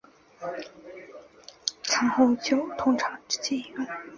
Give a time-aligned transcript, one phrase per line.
[1.83, 3.85] 餐后酒通常直接饮用。